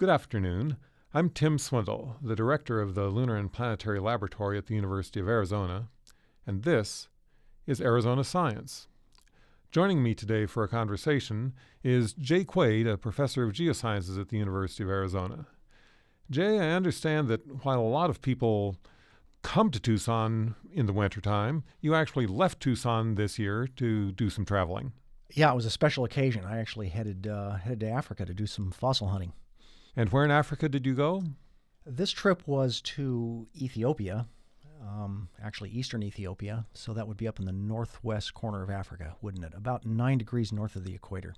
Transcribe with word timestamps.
Good 0.00 0.08
afternoon. 0.08 0.78
I'm 1.12 1.28
Tim 1.28 1.58
Swindle, 1.58 2.16
the 2.22 2.34
director 2.34 2.80
of 2.80 2.94
the 2.94 3.08
Lunar 3.08 3.36
and 3.36 3.52
Planetary 3.52 4.00
Laboratory 4.00 4.56
at 4.56 4.64
the 4.64 4.74
University 4.74 5.20
of 5.20 5.28
Arizona, 5.28 5.90
and 6.46 6.62
this 6.62 7.08
is 7.66 7.82
Arizona 7.82 8.24
Science. 8.24 8.88
Joining 9.70 10.02
me 10.02 10.14
today 10.14 10.46
for 10.46 10.64
a 10.64 10.68
conversation 10.68 11.52
is 11.84 12.14
Jay 12.14 12.44
Quade, 12.44 12.86
a 12.86 12.96
professor 12.96 13.44
of 13.44 13.52
geosciences 13.52 14.18
at 14.18 14.30
the 14.30 14.38
University 14.38 14.82
of 14.82 14.88
Arizona. 14.88 15.46
Jay, 16.30 16.58
I 16.58 16.70
understand 16.70 17.28
that 17.28 17.62
while 17.66 17.80
a 17.80 17.82
lot 17.82 18.08
of 18.08 18.22
people 18.22 18.78
come 19.42 19.70
to 19.70 19.78
Tucson 19.78 20.54
in 20.72 20.86
the 20.86 20.94
wintertime, 20.94 21.62
you 21.82 21.94
actually 21.94 22.26
left 22.26 22.58
Tucson 22.58 23.16
this 23.16 23.38
year 23.38 23.66
to 23.76 24.12
do 24.12 24.30
some 24.30 24.46
traveling. 24.46 24.92
Yeah, 25.34 25.52
it 25.52 25.56
was 25.56 25.66
a 25.66 25.70
special 25.70 26.04
occasion. 26.04 26.46
I 26.46 26.58
actually 26.58 26.88
headed 26.88 27.26
uh, 27.26 27.56
headed 27.56 27.80
to 27.80 27.90
Africa 27.90 28.24
to 28.24 28.32
do 28.32 28.46
some 28.46 28.70
fossil 28.70 29.08
hunting. 29.08 29.34
And 29.96 30.08
where 30.10 30.24
in 30.24 30.30
Africa 30.30 30.68
did 30.68 30.86
you 30.86 30.94
go? 30.94 31.22
This 31.84 32.10
trip 32.10 32.46
was 32.46 32.80
to 32.82 33.48
Ethiopia, 33.56 34.26
um, 34.80 35.28
actually 35.42 35.70
eastern 35.70 36.02
Ethiopia. 36.02 36.66
So 36.74 36.92
that 36.94 37.08
would 37.08 37.16
be 37.16 37.28
up 37.28 37.38
in 37.38 37.46
the 37.46 37.52
northwest 37.52 38.34
corner 38.34 38.62
of 38.62 38.70
Africa, 38.70 39.16
wouldn't 39.20 39.44
it? 39.44 39.52
About 39.54 39.84
nine 39.84 40.18
degrees 40.18 40.52
north 40.52 40.76
of 40.76 40.84
the 40.84 40.94
equator. 40.94 41.34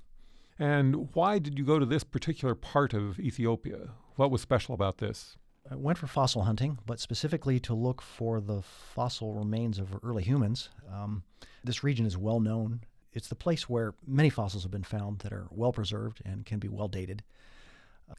And 0.59 1.09
why 1.15 1.39
did 1.39 1.59
you 1.59 1.65
go 1.65 1.79
to 1.79 1.87
this 1.87 2.05
particular 2.05 2.55
part 2.55 2.93
of 2.93 3.19
Ethiopia? 3.19 3.91
What 4.17 4.31
was 4.31 4.43
special 4.43 4.75
about 4.75 4.99
this? 4.99 5.39
I 5.71 5.77
went 5.77 5.99
for 5.99 6.07
fossil 6.07 6.43
hunting, 6.43 6.79
but 6.87 7.01
specifically 7.01 7.59
to 7.61 7.75
look 7.75 8.03
for 8.03 8.41
the 8.41 8.63
fossil 8.63 9.33
remains 9.33 9.79
of 9.79 9.99
early 10.03 10.25
humans. 10.25 10.69
Um, 10.93 11.23
this 11.65 11.85
region 11.85 12.05
is 12.05 12.19
well 12.19 12.41
known. 12.41 12.81
It's 13.13 13.29
the 13.29 13.35
place 13.35 13.69
where 13.69 13.95
many 14.07 14.29
fossils 14.29 14.65
have 14.65 14.73
been 14.73 14.83
found 14.83 15.21
that 15.21 15.33
are 15.33 15.47
well 15.51 15.73
preserved 15.73 16.21
and 16.25 16.45
can 16.45 16.59
be 16.59 16.69
well 16.69 16.89
dated. 16.89 17.23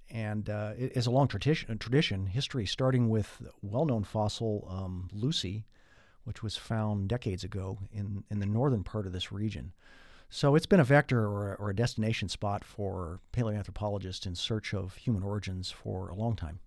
And 0.09 0.49
uh, 0.49 0.73
it 0.77 0.95
is 0.95 1.07
a 1.07 1.11
long 1.11 1.27
tradition, 1.27 1.77
tradition, 1.77 2.27
history, 2.27 2.65
starting 2.65 3.09
with 3.09 3.41
well-known 3.61 4.03
fossil 4.03 4.67
um, 4.69 5.09
Lucy, 5.11 5.65
which 6.23 6.43
was 6.43 6.55
found 6.55 7.09
decades 7.09 7.43
ago 7.43 7.79
in, 7.91 8.23
in 8.29 8.39
the 8.39 8.45
northern 8.45 8.83
part 8.83 9.05
of 9.05 9.11
this 9.13 9.31
region. 9.31 9.73
So 10.29 10.55
it's 10.55 10.65
been 10.65 10.79
a 10.79 10.83
vector 10.83 11.27
or 11.27 11.53
a, 11.53 11.55
or 11.55 11.69
a 11.69 11.75
destination 11.75 12.29
spot 12.29 12.63
for 12.63 13.19
paleoanthropologists 13.33 14.25
in 14.25 14.35
search 14.35 14.73
of 14.73 14.95
human 14.95 15.21
origins 15.21 15.69
for 15.69 16.09
a 16.09 16.15
long 16.15 16.35
time. 16.35 16.59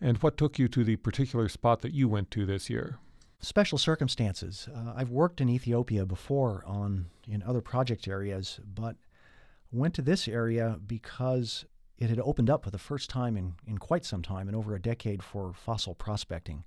And 0.00 0.18
what 0.18 0.36
took 0.36 0.58
you 0.58 0.66
to 0.68 0.84
the 0.84 0.96
particular 0.96 1.48
spot 1.48 1.82
that 1.82 1.94
you 1.94 2.08
went 2.08 2.30
to 2.32 2.44
this 2.44 2.68
year? 2.68 2.98
Special 3.40 3.78
circumstances. 3.78 4.68
Uh, 4.74 4.92
I've 4.96 5.10
worked 5.10 5.40
in 5.40 5.48
Ethiopia 5.48 6.04
before 6.04 6.64
on 6.66 7.06
in 7.28 7.42
other 7.42 7.60
project 7.60 8.08
areas, 8.08 8.58
but 8.64 8.96
went 9.70 9.94
to 9.94 10.02
this 10.02 10.26
area 10.26 10.78
because 10.86 11.64
it 11.98 12.10
had 12.10 12.20
opened 12.20 12.50
up 12.50 12.64
for 12.64 12.70
the 12.70 12.78
first 12.78 13.08
time 13.08 13.36
in, 13.36 13.54
in 13.66 13.78
quite 13.78 14.04
some 14.04 14.22
time, 14.22 14.48
in 14.48 14.54
over 14.54 14.74
a 14.74 14.80
decade, 14.80 15.22
for 15.22 15.52
fossil 15.52 15.94
prospecting. 15.94 16.64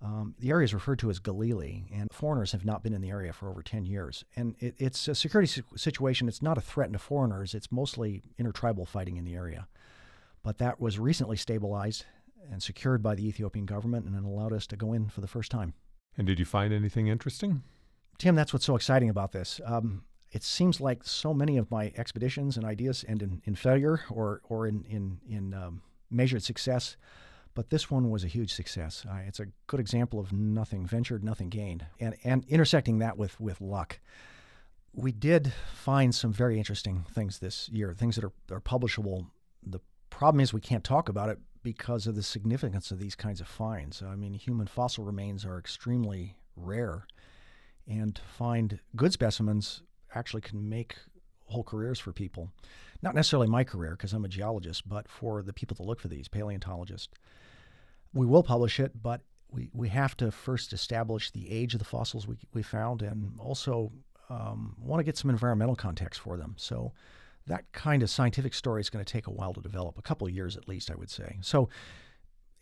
Um, 0.00 0.36
the 0.38 0.50
area 0.50 0.64
is 0.64 0.74
referred 0.74 1.00
to 1.00 1.10
as 1.10 1.18
Galili, 1.18 1.86
and 1.92 2.08
foreigners 2.12 2.52
have 2.52 2.64
not 2.64 2.84
been 2.84 2.92
in 2.92 3.00
the 3.00 3.10
area 3.10 3.32
for 3.32 3.50
over 3.50 3.62
10 3.62 3.84
years. 3.84 4.24
And 4.36 4.54
it, 4.60 4.76
it's 4.78 5.08
a 5.08 5.14
security 5.14 5.62
situation. 5.74 6.28
It's 6.28 6.42
not 6.42 6.56
a 6.56 6.60
threat 6.60 6.92
to 6.92 6.98
foreigners, 6.98 7.54
it's 7.54 7.72
mostly 7.72 8.22
intertribal 8.38 8.86
fighting 8.86 9.16
in 9.16 9.24
the 9.24 9.34
area. 9.34 9.66
But 10.44 10.58
that 10.58 10.80
was 10.80 10.98
recently 10.98 11.36
stabilized 11.36 12.04
and 12.50 12.62
secured 12.62 13.02
by 13.02 13.14
the 13.16 13.26
Ethiopian 13.26 13.66
government 13.66 14.06
and 14.06 14.14
it 14.14 14.24
allowed 14.24 14.52
us 14.52 14.66
to 14.68 14.76
go 14.76 14.92
in 14.92 15.08
for 15.08 15.20
the 15.20 15.26
first 15.26 15.50
time. 15.50 15.74
And 16.16 16.26
did 16.26 16.38
you 16.38 16.44
find 16.44 16.72
anything 16.72 17.08
interesting? 17.08 17.62
Tim, 18.18 18.34
that's 18.34 18.52
what's 18.52 18.64
so 18.64 18.76
exciting 18.76 19.10
about 19.10 19.32
this. 19.32 19.60
Um, 19.64 20.04
it 20.30 20.42
seems 20.42 20.80
like 20.80 21.04
so 21.04 21.32
many 21.32 21.56
of 21.56 21.70
my 21.70 21.92
expeditions 21.96 22.56
and 22.56 22.66
ideas 22.66 23.04
end 23.08 23.22
in, 23.22 23.42
in 23.44 23.54
failure 23.54 24.00
or, 24.10 24.42
or 24.48 24.66
in, 24.66 24.84
in, 24.84 25.20
in 25.28 25.54
um, 25.54 25.82
measured 26.10 26.42
success. 26.42 26.96
But 27.54 27.70
this 27.70 27.90
one 27.90 28.10
was 28.10 28.24
a 28.24 28.28
huge 28.28 28.52
success. 28.52 29.04
Uh, 29.10 29.20
it's 29.26 29.40
a 29.40 29.46
good 29.66 29.80
example 29.80 30.20
of 30.20 30.32
nothing 30.32 30.86
ventured, 30.86 31.24
nothing 31.24 31.48
gained, 31.48 31.86
and, 31.98 32.14
and 32.22 32.44
intersecting 32.48 32.98
that 32.98 33.16
with, 33.16 33.40
with 33.40 33.60
luck. 33.60 33.98
We 34.92 35.12
did 35.12 35.52
find 35.74 36.14
some 36.14 36.32
very 36.32 36.58
interesting 36.58 37.04
things 37.10 37.38
this 37.38 37.68
year, 37.70 37.94
things 37.94 38.16
that 38.16 38.24
are, 38.24 38.32
are 38.50 38.60
publishable. 38.60 39.26
The 39.66 39.80
problem 40.10 40.40
is 40.40 40.52
we 40.52 40.60
can't 40.60 40.84
talk 40.84 41.08
about 41.08 41.30
it 41.30 41.38
because 41.62 42.06
of 42.06 42.14
the 42.14 42.22
significance 42.22 42.90
of 42.90 42.98
these 42.98 43.14
kinds 43.14 43.40
of 43.40 43.48
finds. 43.48 44.02
I 44.02 44.14
mean, 44.14 44.34
human 44.34 44.66
fossil 44.66 45.04
remains 45.04 45.44
are 45.44 45.58
extremely 45.58 46.36
rare, 46.54 47.06
and 47.86 48.14
to 48.14 48.22
find 48.22 48.78
good 48.94 49.12
specimens 49.12 49.82
actually 50.14 50.42
can 50.42 50.68
make 50.68 50.96
whole 51.46 51.64
careers 51.64 51.98
for 51.98 52.12
people. 52.12 52.50
Not 53.02 53.14
necessarily 53.14 53.48
my 53.48 53.64
career 53.64 53.92
because 53.92 54.12
I'm 54.12 54.24
a 54.24 54.28
geologist, 54.28 54.88
but 54.88 55.08
for 55.08 55.42
the 55.42 55.52
people 55.52 55.76
that 55.76 55.84
look 55.84 56.00
for 56.00 56.08
these, 56.08 56.28
paleontologists. 56.28 57.08
We 58.12 58.26
will 58.26 58.42
publish 58.42 58.80
it, 58.80 59.02
but 59.02 59.22
we, 59.50 59.70
we 59.72 59.88
have 59.88 60.16
to 60.18 60.30
first 60.30 60.72
establish 60.72 61.30
the 61.30 61.50
age 61.50 61.74
of 61.74 61.78
the 61.78 61.84
fossils 61.84 62.26
we, 62.26 62.36
we 62.52 62.62
found 62.62 63.02
and 63.02 63.32
also 63.38 63.92
um, 64.28 64.76
want 64.78 65.00
to 65.00 65.04
get 65.04 65.16
some 65.16 65.30
environmental 65.30 65.76
context 65.76 66.20
for 66.20 66.36
them. 66.36 66.54
So 66.58 66.92
that 67.46 67.70
kind 67.72 68.02
of 68.02 68.10
scientific 68.10 68.52
story 68.52 68.80
is 68.80 68.90
going 68.90 69.04
to 69.04 69.10
take 69.10 69.26
a 69.26 69.30
while 69.30 69.54
to 69.54 69.60
develop, 69.60 69.98
a 69.98 70.02
couple 70.02 70.26
of 70.26 70.34
years 70.34 70.56
at 70.56 70.68
least, 70.68 70.90
I 70.90 70.94
would 70.96 71.10
say. 71.10 71.38
So 71.40 71.68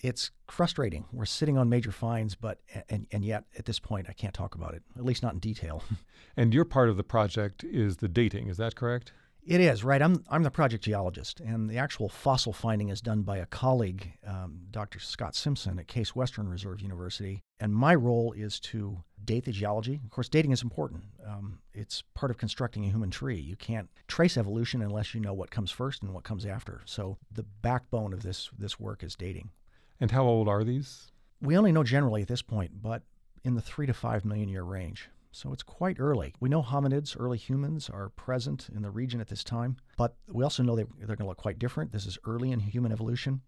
it's 0.00 0.30
frustrating. 0.48 1.06
We're 1.12 1.24
sitting 1.24 1.58
on 1.58 1.68
major 1.68 1.92
finds, 1.92 2.34
but 2.34 2.60
and, 2.88 3.06
and 3.10 3.24
yet 3.24 3.44
at 3.58 3.64
this 3.64 3.78
point 3.78 4.06
I 4.08 4.12
can't 4.12 4.34
talk 4.34 4.54
about 4.54 4.74
it, 4.74 4.82
at 4.96 5.04
least 5.04 5.22
not 5.22 5.34
in 5.34 5.38
detail. 5.38 5.82
and 6.36 6.52
your 6.52 6.64
part 6.64 6.88
of 6.88 6.96
the 6.96 7.04
project 7.04 7.64
is 7.64 7.98
the 7.98 8.08
dating, 8.08 8.48
is 8.48 8.56
that 8.58 8.76
correct? 8.76 9.12
It 9.46 9.60
is 9.60 9.84
right. 9.84 10.02
I'm 10.02 10.24
I'm 10.28 10.42
the 10.42 10.50
project 10.50 10.82
geologist, 10.82 11.38
and 11.38 11.70
the 11.70 11.78
actual 11.78 12.08
fossil 12.08 12.52
finding 12.52 12.88
is 12.88 13.00
done 13.00 13.22
by 13.22 13.36
a 13.36 13.46
colleague, 13.46 14.12
um, 14.26 14.62
Dr. 14.72 14.98
Scott 14.98 15.36
Simpson 15.36 15.78
at 15.78 15.86
Case 15.86 16.16
Western 16.16 16.48
Reserve 16.48 16.80
University, 16.80 17.44
and 17.60 17.72
my 17.72 17.94
role 17.94 18.32
is 18.32 18.58
to 18.60 19.04
date 19.24 19.44
the 19.44 19.52
geology. 19.52 20.00
Of 20.04 20.10
course, 20.10 20.28
dating 20.28 20.50
is 20.50 20.64
important. 20.64 21.04
Um, 21.24 21.60
it's 21.72 22.02
part 22.14 22.32
of 22.32 22.38
constructing 22.38 22.84
a 22.86 22.90
human 22.90 23.10
tree. 23.10 23.38
You 23.38 23.54
can't 23.54 23.88
trace 24.08 24.36
evolution 24.36 24.82
unless 24.82 25.14
you 25.14 25.20
know 25.20 25.34
what 25.34 25.52
comes 25.52 25.70
first 25.70 26.02
and 26.02 26.12
what 26.12 26.24
comes 26.24 26.44
after. 26.44 26.82
So 26.84 27.16
the 27.30 27.44
backbone 27.44 28.12
of 28.12 28.24
this 28.24 28.50
this 28.58 28.80
work 28.80 29.04
is 29.04 29.14
dating. 29.14 29.50
And 30.00 30.10
how 30.10 30.24
old 30.24 30.48
are 30.48 30.64
these? 30.64 31.10
We 31.40 31.56
only 31.56 31.72
know 31.72 31.82
generally 31.82 32.22
at 32.22 32.28
this 32.28 32.42
point, 32.42 32.82
but 32.82 33.02
in 33.44 33.54
the 33.54 33.60
three 33.60 33.86
to 33.86 33.94
five 33.94 34.24
million 34.24 34.48
year 34.48 34.62
range. 34.62 35.08
So 35.32 35.52
it's 35.52 35.62
quite 35.62 36.00
early. 36.00 36.34
We 36.40 36.48
know 36.48 36.62
hominids, 36.62 37.14
early 37.18 37.36
humans, 37.36 37.90
are 37.90 38.08
present 38.08 38.68
in 38.74 38.80
the 38.80 38.90
region 38.90 39.20
at 39.20 39.28
this 39.28 39.44
time, 39.44 39.76
but 39.98 40.16
we 40.28 40.42
also 40.42 40.62
know 40.62 40.74
they, 40.74 40.84
they're 40.98 41.08
going 41.08 41.18
to 41.18 41.26
look 41.26 41.36
quite 41.36 41.58
different. 41.58 41.92
This 41.92 42.06
is 42.06 42.18
early 42.26 42.52
in 42.52 42.60
human 42.60 42.90
evolution. 42.90 43.42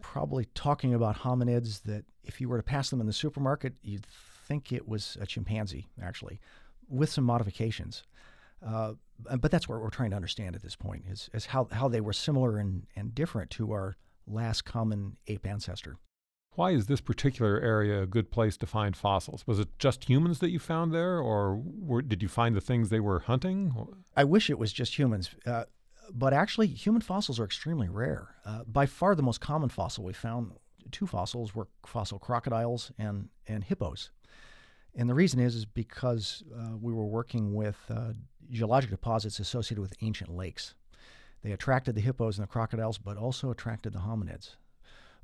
Probably 0.00 0.44
talking 0.54 0.94
about 0.94 1.18
hominids 1.18 1.82
that 1.82 2.04
if 2.22 2.40
you 2.40 2.48
were 2.48 2.56
to 2.56 2.62
pass 2.62 2.88
them 2.88 3.00
in 3.00 3.08
the 3.08 3.12
supermarket, 3.12 3.74
you'd 3.82 4.06
think 4.06 4.72
it 4.72 4.86
was 4.86 5.18
a 5.20 5.26
chimpanzee, 5.26 5.88
actually, 6.00 6.40
with 6.88 7.10
some 7.10 7.24
modifications. 7.24 8.04
Uh, 8.64 8.92
but 9.40 9.50
that's 9.50 9.68
what 9.68 9.80
we're 9.80 9.90
trying 9.90 10.10
to 10.10 10.16
understand 10.16 10.54
at 10.54 10.62
this 10.62 10.76
point 10.76 11.04
is, 11.10 11.28
is 11.34 11.46
how, 11.46 11.66
how 11.72 11.88
they 11.88 12.00
were 12.00 12.12
similar 12.12 12.58
and, 12.58 12.86
and 12.94 13.12
different 13.14 13.50
to 13.50 13.72
our 13.72 13.96
last 14.30 14.64
common 14.64 15.16
ape 15.26 15.46
ancestor. 15.46 15.96
Why 16.54 16.72
is 16.72 16.86
this 16.86 17.00
particular 17.00 17.60
area 17.60 18.02
a 18.02 18.06
good 18.06 18.30
place 18.30 18.56
to 18.58 18.66
find 18.66 18.96
fossils? 18.96 19.46
Was 19.46 19.60
it 19.60 19.68
just 19.78 20.08
humans 20.08 20.40
that 20.40 20.50
you 20.50 20.58
found 20.58 20.92
there, 20.92 21.18
or 21.18 21.56
were, 21.56 22.02
did 22.02 22.22
you 22.22 22.28
find 22.28 22.56
the 22.56 22.60
things 22.60 22.88
they 22.88 23.00
were 23.00 23.20
hunting? 23.20 23.72
I 24.16 24.24
wish 24.24 24.50
it 24.50 24.58
was 24.58 24.72
just 24.72 24.98
humans, 24.98 25.30
uh, 25.46 25.64
but 26.12 26.32
actually, 26.32 26.66
human 26.66 27.02
fossils 27.02 27.38
are 27.38 27.44
extremely 27.44 27.88
rare. 27.88 28.34
Uh, 28.44 28.64
by 28.64 28.86
far, 28.86 29.14
the 29.14 29.22
most 29.22 29.40
common 29.40 29.68
fossil 29.68 30.02
we 30.02 30.12
found, 30.12 30.52
two 30.90 31.06
fossils, 31.06 31.54
were 31.54 31.68
fossil 31.86 32.18
crocodiles 32.18 32.90
and, 32.98 33.28
and 33.46 33.62
hippos. 33.64 34.10
And 34.96 35.08
the 35.08 35.14
reason 35.14 35.38
is, 35.38 35.54
is 35.54 35.66
because 35.66 36.42
uh, 36.52 36.76
we 36.80 36.92
were 36.92 37.06
working 37.06 37.54
with 37.54 37.78
uh, 37.88 38.14
geologic 38.50 38.90
deposits 38.90 39.38
associated 39.38 39.80
with 39.80 39.94
ancient 40.02 40.30
lakes. 40.34 40.74
They 41.42 41.52
attracted 41.52 41.94
the 41.94 42.00
hippos 42.00 42.38
and 42.38 42.46
the 42.46 42.50
crocodiles, 42.50 42.98
but 42.98 43.16
also 43.16 43.50
attracted 43.50 43.92
the 43.92 44.00
hominids. 44.00 44.56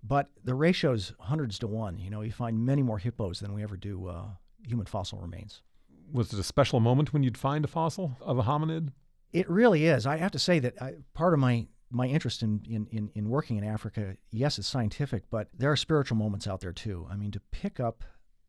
But 0.02 0.30
the 0.44 0.54
ratio 0.54 0.92
is 0.92 1.12
hundreds 1.20 1.58
to 1.60 1.66
one. 1.66 1.98
You 1.98 2.10
know, 2.10 2.22
you 2.22 2.32
find 2.32 2.64
many 2.64 2.82
more 2.82 2.98
hippos 2.98 3.40
than 3.40 3.52
we 3.52 3.62
ever 3.62 3.76
do 3.76 4.06
uh, 4.06 4.26
human 4.66 4.86
fossil 4.86 5.18
remains. 5.18 5.62
Was 6.12 6.32
it 6.32 6.38
a 6.38 6.44
special 6.44 6.80
moment 6.80 7.12
when 7.12 7.22
you'd 7.22 7.38
find 7.38 7.64
a 7.64 7.68
fossil 7.68 8.16
of 8.20 8.38
a 8.38 8.42
hominid? 8.42 8.92
It 9.32 9.50
really 9.50 9.86
is. 9.86 10.06
I 10.06 10.16
have 10.18 10.30
to 10.32 10.38
say 10.38 10.58
that 10.60 10.80
I, 10.80 10.94
part 11.14 11.34
of 11.34 11.40
my 11.40 11.66
my 11.90 12.06
interest 12.06 12.42
in, 12.42 12.60
in, 12.68 12.86
in, 12.90 13.10
in 13.14 13.28
working 13.28 13.56
in 13.56 13.64
Africa, 13.64 14.16
yes, 14.32 14.58
it's 14.58 14.66
scientific, 14.66 15.22
but 15.30 15.48
there 15.56 15.70
are 15.70 15.76
spiritual 15.76 16.16
moments 16.16 16.48
out 16.48 16.60
there 16.60 16.72
too. 16.72 17.06
I 17.08 17.16
mean, 17.16 17.30
to 17.30 17.40
pick 17.52 17.78
up 17.78 18.02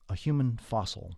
a 0.09 0.15
human 0.15 0.57
fossil 0.57 1.13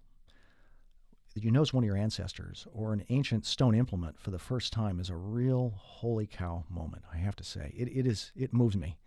that 1.39 1.45
you 1.45 1.51
know 1.51 1.61
is 1.61 1.73
one 1.73 1.85
of 1.85 1.87
your 1.87 1.95
ancestors 1.95 2.67
or 2.73 2.91
an 2.91 3.05
ancient 3.07 3.45
stone 3.45 3.73
implement 3.73 4.19
for 4.19 4.29
the 4.29 4.37
first 4.37 4.73
time 4.73 4.99
is 4.99 5.09
a 5.09 5.15
real 5.15 5.73
holy 5.77 6.27
cow 6.27 6.65
moment, 6.69 7.03
I 7.13 7.17
have 7.17 7.37
to 7.37 7.45
say. 7.45 7.73
It, 7.77 7.87
it, 7.87 8.05
is, 8.05 8.33
it 8.35 8.53
moves 8.53 8.75
me. 8.75 8.97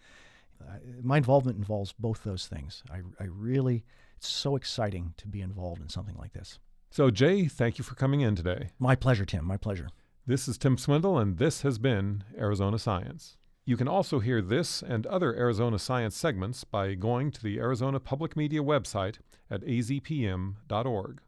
Uh, 0.59 0.77
my 1.03 1.19
involvement 1.19 1.59
involves 1.59 1.93
both 1.93 2.25
those 2.25 2.47
things. 2.47 2.83
I, 2.91 3.01
I 3.21 3.27
really, 3.27 3.85
it's 4.17 4.29
so 4.29 4.57
exciting 4.57 5.13
to 5.19 5.29
be 5.29 5.43
involved 5.43 5.83
in 5.83 5.91
something 5.91 6.17
like 6.17 6.33
this. 6.33 6.59
So, 6.91 7.11
Jay, 7.11 7.49
thank 7.49 7.77
you 7.77 7.85
for 7.85 7.97
coming 7.97 8.23
in 8.23 8.35
today. 8.35 8.71
My 8.79 8.95
pleasure, 8.95 9.27
Tim. 9.27 9.45
My 9.45 9.59
pleasure. 9.59 9.89
This 10.27 10.49
is 10.49 10.57
Tim 10.57 10.79
Swindle, 10.79 11.19
and 11.19 11.37
this 11.37 11.61
has 11.63 11.79
been 11.79 12.25
Arizona 12.39 12.79
Science. 12.79 13.37
You 13.67 13.77
can 13.77 13.89
also 13.89 14.21
hear 14.21 14.41
this 14.41 14.83
and 14.83 15.07
other 15.07 15.37
Arizona 15.37 15.79
Science 15.79 16.17
segments 16.17 16.65
by 16.65 16.95
going 16.95 17.31
to 17.33 17.43
the 17.43 17.59
Arizona 17.59 18.01
Public 18.01 18.39
Media 18.39 18.63
website 18.63 19.17
at 19.51 19.61
azpm.org. 19.63 21.21